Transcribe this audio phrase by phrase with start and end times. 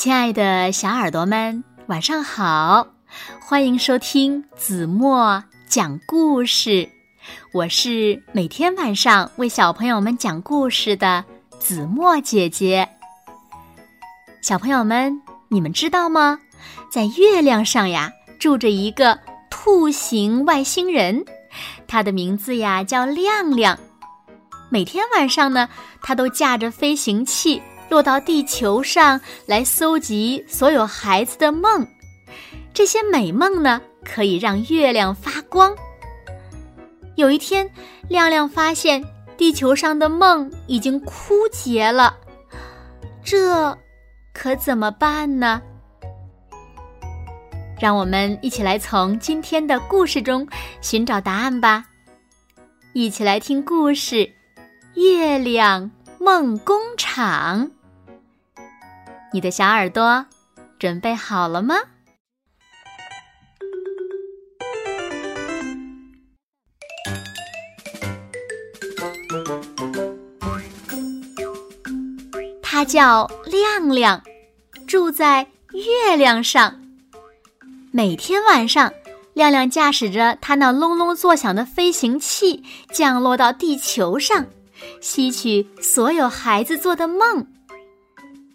[0.00, 2.86] 亲爱的小耳朵们，晚上好！
[3.38, 6.88] 欢迎收听子墨讲故事，
[7.52, 11.22] 我是每天晚上为小朋友们讲故事的
[11.58, 12.88] 子墨姐姐。
[14.40, 16.38] 小朋友们，你们知道吗？
[16.90, 19.18] 在月亮上呀，住着一个
[19.50, 21.26] 兔形外星人，
[21.86, 23.78] 他的名字呀叫亮亮。
[24.70, 25.68] 每天晚上呢，
[26.00, 27.60] 他都驾着飞行器。
[27.90, 31.86] 落到地球上来搜集所有孩子的梦，
[32.72, 35.74] 这些美梦呢，可以让月亮发光。
[37.16, 37.68] 有一天，
[38.08, 39.04] 亮亮发现
[39.36, 42.16] 地球上的梦已经枯竭了，
[43.24, 43.76] 这
[44.32, 45.60] 可怎么办呢？
[47.80, 50.46] 让我们一起来从今天的故事中
[50.80, 51.84] 寻找答案吧！
[52.92, 54.16] 一起来听故事
[54.94, 57.66] 《月亮梦工厂》。
[59.32, 60.26] 你的小耳朵
[60.78, 61.76] 准备好了吗？
[72.60, 74.22] 他叫亮亮，
[74.86, 76.80] 住在月亮上。
[77.92, 78.92] 每天晚上，
[79.34, 84.46] 亮亮驾驶着他那隆隆作响的飞行器降落到地球上，
[85.00, 87.46] 吸取所有孩子做的梦。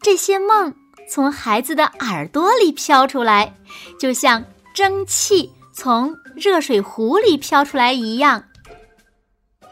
[0.00, 0.74] 这些梦
[1.10, 3.54] 从孩子的耳朵里飘出来，
[3.98, 4.44] 就像
[4.74, 8.44] 蒸汽从热水壶里飘出来一样。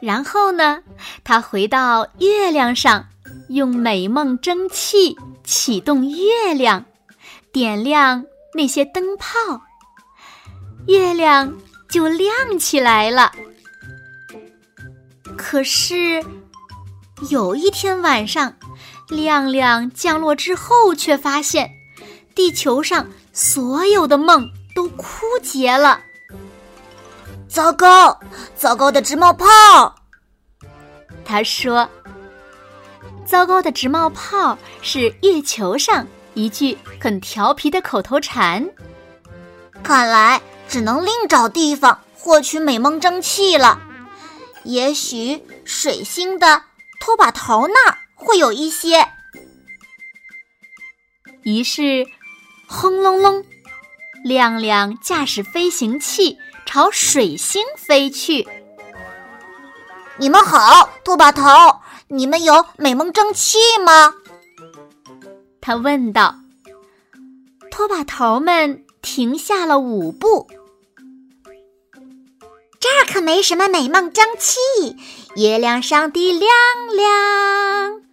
[0.01, 0.83] 然后呢，
[1.23, 3.07] 他回到月亮上，
[3.49, 6.85] 用美梦蒸汽启动月亮，
[7.53, 9.63] 点亮那些灯泡，
[10.87, 11.55] 月亮
[11.89, 13.33] 就亮起来了。
[15.37, 16.25] 可是
[17.31, 18.55] 有一天晚上。
[19.09, 21.71] 亮亮降落之后，却发现
[22.35, 26.01] 地球上所有的梦都枯竭了。
[27.49, 28.19] 糟糕，
[28.57, 29.47] 糟糕的直冒泡！
[31.25, 31.89] 他说
[33.25, 38.69] ：“糟糕的直冒泡是月球上一句很调皮的口头禅。
[39.83, 43.81] 看来只能另找地方获取美梦蒸汽了。
[44.65, 46.63] 也许水星的
[47.01, 49.07] 拖把头那儿。”会有一些。
[51.43, 52.07] 于是，
[52.67, 53.45] 轰隆隆，
[54.25, 58.49] 亮亮驾驶飞行器朝水星飞去。
[60.17, 61.45] 你们好，拖把头，
[62.09, 64.15] 你们有美梦蒸汽吗？
[65.61, 66.37] 他问道。
[67.71, 70.47] 拖把头们停下了舞步。
[72.79, 74.61] 这儿可没什么美梦蒸汽，
[75.35, 76.49] 月亮上的亮
[76.95, 78.04] 亮。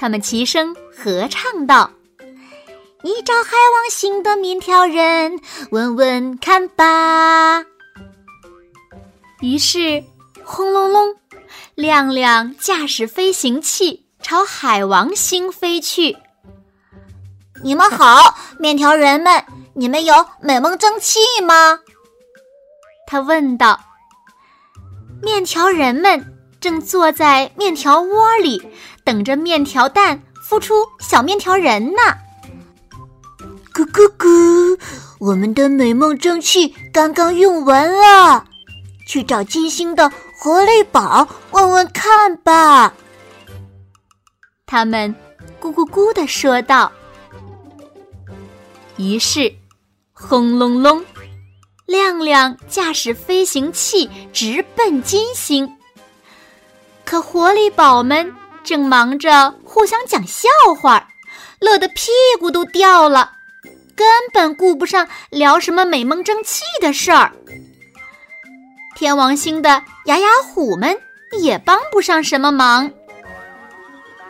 [0.00, 1.90] 他们齐声合唱道
[3.04, 5.38] ：“你找海王星的面条人，
[5.70, 7.66] 问问看吧。”
[9.42, 10.02] 于是，
[10.42, 11.16] 轰隆隆，
[11.74, 16.16] 亮亮驾驶飞行器朝海王星飞去。
[17.62, 19.44] 你们好，面条人们，
[19.74, 21.80] 你们有美梦蒸汽吗？
[23.06, 23.78] 他问道。
[25.20, 26.38] 面条人们。
[26.60, 28.62] 正坐在面条窝里，
[29.10, 32.00] 等着面条蛋孵出小面条人呢。
[33.74, 34.78] 咕咕咕！
[35.18, 38.44] 我们的美梦蒸汽刚刚用完了，
[39.08, 42.94] 去找金星的活力宝问问看吧。
[44.64, 45.12] 他们
[45.60, 46.92] 咕咕咕的说道。
[48.96, 49.52] 于是，
[50.12, 51.04] 轰隆隆，
[51.84, 55.68] 亮亮驾驶飞行器直奔金星。
[57.04, 58.32] 可活力宝们
[58.62, 60.48] 正忙着互相讲笑
[60.80, 61.08] 话，
[61.58, 63.32] 乐得屁股都掉了，
[63.96, 67.32] 根本顾不上聊什么美梦争气的事儿。
[68.96, 70.98] 天王星的牙牙虎们
[71.40, 72.90] 也帮不上什么忙，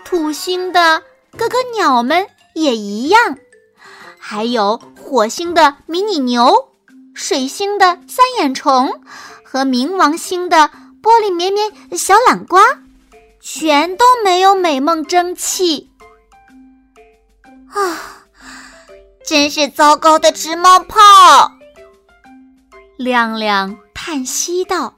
[0.04, 1.02] 土星的
[1.36, 3.38] 哥哥鸟们也一样，
[4.18, 6.68] 还有火星的迷你牛、
[7.14, 9.02] 水星的三眼虫
[9.44, 10.70] 和冥王星的。
[11.02, 12.60] 玻璃绵绵小懒瓜，
[13.40, 15.90] 全都没有美梦蒸汽
[17.72, 18.26] 啊！
[19.24, 20.98] 真是糟糕的直冒泡。
[22.98, 24.94] 亮亮叹息道：“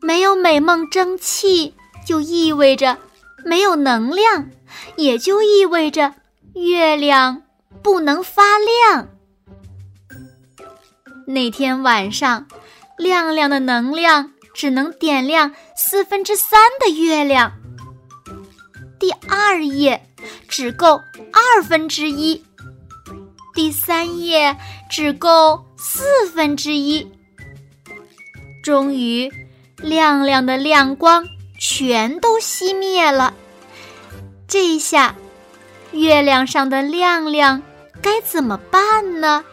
[0.00, 1.74] 没有美梦蒸汽，
[2.06, 2.98] 就意味着
[3.44, 4.50] 没有能量，
[4.96, 6.14] 也就意味着
[6.54, 7.42] 月亮
[7.82, 9.08] 不能发亮。”
[11.26, 12.46] 那天晚上，
[12.96, 14.32] 亮亮的能量。
[14.56, 17.52] 只能点亮四分之三的月亮。
[18.98, 20.08] 第二页
[20.48, 21.00] 只够
[21.32, 22.42] 二分之一，
[23.54, 24.56] 第三页
[24.90, 27.06] 只够四分之一。
[28.62, 29.30] 终于，
[29.76, 31.28] 亮亮的亮光
[31.60, 33.34] 全都熄灭了。
[34.48, 35.14] 这下，
[35.92, 37.62] 月亮上的亮亮
[38.00, 39.44] 该怎么办呢？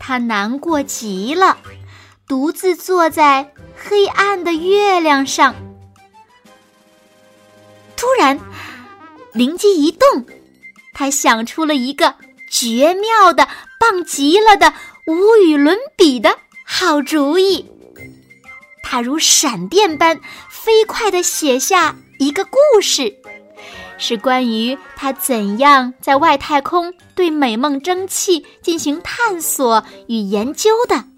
[0.00, 1.56] 他难过极了，
[2.30, 5.52] 独自坐在黑暗的月亮上。
[7.96, 8.38] 突然，
[9.32, 10.24] 灵机一动，
[10.94, 12.14] 他想出了一个
[12.48, 13.48] 绝妙的、
[13.80, 14.72] 棒极了的、
[15.08, 16.38] 无与伦比的。
[16.64, 17.66] 好主意！
[18.84, 23.12] 他如闪电般飞快地写下一个故事，
[23.98, 31.09] 是关于他怎样在外太空对美梦蒸汽进行探索与研究的。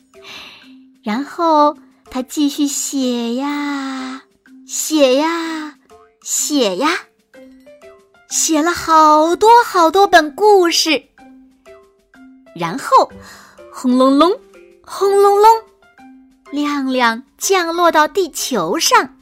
[1.02, 1.76] 然后
[2.10, 4.22] 他继续写呀，
[4.66, 5.74] 写呀，
[6.22, 6.88] 写呀，
[8.28, 11.02] 写了好多好多本故事。
[12.54, 13.10] 然后，
[13.72, 14.38] 轰隆隆。
[14.84, 15.48] 轰隆隆，
[16.50, 19.16] 亮亮降落到地球上，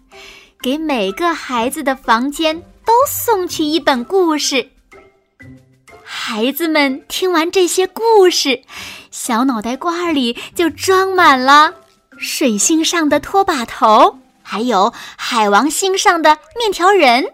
[0.60, 4.68] 给每个孩子的房间都送去一本故事。
[6.02, 8.62] 孩子们听完这些故事，
[9.10, 11.74] 小脑袋瓜里就装满了
[12.18, 17.24] 水星上的拖把头，还有海王星上的面条人，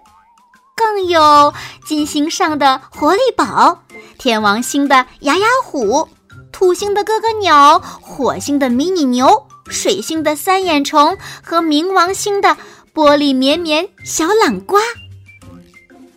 [0.77, 1.53] 更有
[1.85, 3.83] 金星上的活力宝，
[4.19, 6.09] 天王星的牙牙虎。
[6.53, 12.57] 土星的哥哥鸟，火星的迷你牛，水星的三眼虫和冥王星的
[12.95, 14.81] 玻璃绵绵小懒瓜。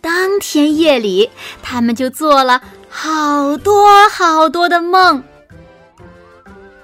[0.00, 1.28] 当天夜里，
[1.62, 5.22] 他们就做了好多好多的梦。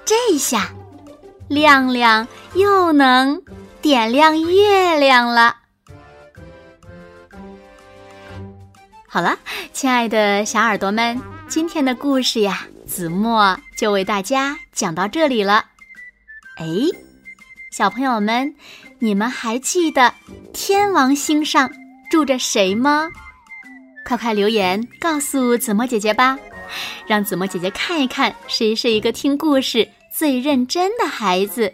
[0.07, 0.69] 这下，
[1.49, 3.43] 亮亮又能
[3.81, 5.53] 点亮月亮了。
[9.05, 9.37] 好了，
[9.73, 12.65] 亲爱的小耳朵们，今天的故事呀。
[12.85, 15.65] 子墨就为大家讲到这里了。
[16.55, 16.65] 哎，
[17.73, 18.55] 小朋友们，
[18.99, 20.13] 你们还记得
[20.53, 21.69] 天王星上
[22.09, 23.09] 住着谁吗？
[24.05, 26.39] 快快留言告诉子墨姐姐吧，
[27.05, 29.85] 让子墨姐姐看一看谁是一个听故事
[30.17, 31.71] 最认真的孩子。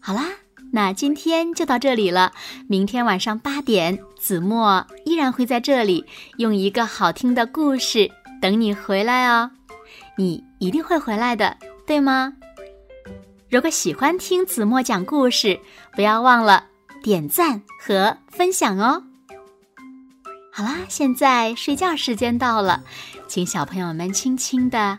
[0.00, 0.24] 好啦，
[0.72, 2.32] 那今天就到这里了。
[2.66, 6.04] 明天晚上八点，子墨依然会在这里
[6.38, 8.10] 用一个好听的故事。
[8.40, 9.52] 等你回来哦，
[10.18, 11.56] 你一定会回来的，
[11.86, 12.32] 对吗？
[13.48, 15.60] 如果喜欢听子墨讲故事，
[15.92, 16.64] 不要忘了
[17.04, 19.04] 点赞和分享哦。
[20.50, 22.82] 好啦，现在睡觉时间到了，
[23.28, 24.98] 请小朋友们轻轻的